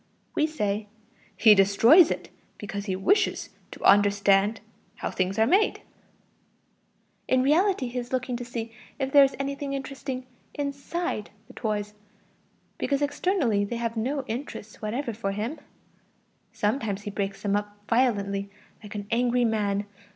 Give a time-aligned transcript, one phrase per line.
[0.33, 0.87] We say:
[1.37, 4.59] "He destroys it because he wishes to understand
[4.95, 5.81] [how things are made];"
[7.27, 10.25] in reality he is looking to see if there is anything interesting
[10.55, 11.93] inside the toys,
[12.79, 15.59] because externally they have no interest whatever for him;
[16.51, 18.49] sometimes he breaks them up violently,
[18.81, 19.85] like an angry man.